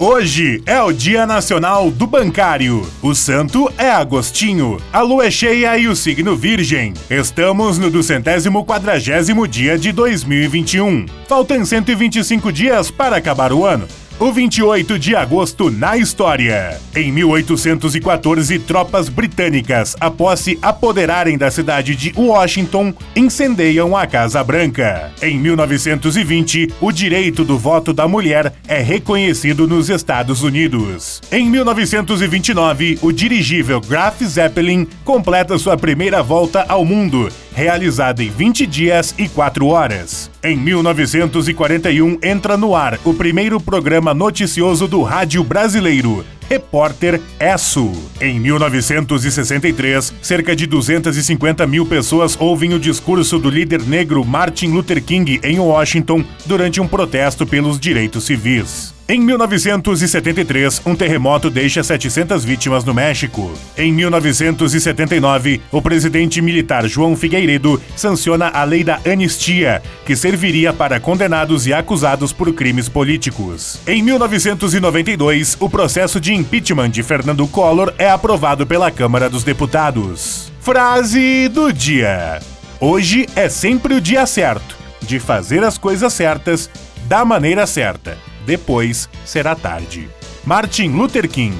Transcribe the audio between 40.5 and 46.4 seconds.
1941, entra no ar o primeiro programa noticioso do rádio brasileiro,